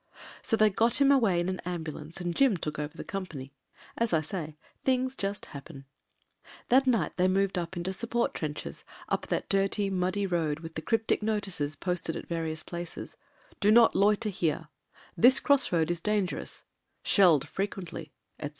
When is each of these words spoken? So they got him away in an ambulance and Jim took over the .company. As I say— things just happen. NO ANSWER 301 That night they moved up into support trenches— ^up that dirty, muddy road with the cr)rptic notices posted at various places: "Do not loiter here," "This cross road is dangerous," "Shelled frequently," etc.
So 0.41 0.57
they 0.57 0.71
got 0.71 0.99
him 0.99 1.11
away 1.11 1.39
in 1.39 1.47
an 1.47 1.59
ambulance 1.59 2.19
and 2.19 2.35
Jim 2.35 2.57
took 2.57 2.79
over 2.79 2.97
the 2.97 3.03
.company. 3.03 3.53
As 3.95 4.13
I 4.13 4.21
say— 4.21 4.57
things 4.83 5.15
just 5.15 5.45
happen. 5.53 5.75
NO 5.75 5.79
ANSWER 5.79 6.79
301 6.85 6.93
That 6.95 6.97
night 6.97 7.17
they 7.17 7.27
moved 7.31 7.59
up 7.59 7.77
into 7.77 7.93
support 7.93 8.33
trenches— 8.33 8.83
^up 9.11 9.27
that 9.27 9.47
dirty, 9.47 9.91
muddy 9.91 10.25
road 10.25 10.61
with 10.61 10.73
the 10.73 10.81
cr)rptic 10.81 11.21
notices 11.21 11.75
posted 11.75 12.15
at 12.15 12.25
various 12.25 12.63
places: 12.63 13.15
"Do 13.59 13.69
not 13.69 13.93
loiter 13.95 14.29
here," 14.29 14.69
"This 15.15 15.39
cross 15.39 15.71
road 15.71 15.91
is 15.91 16.01
dangerous," 16.01 16.63
"Shelled 17.03 17.47
frequently," 17.47 18.11
etc. 18.39 18.49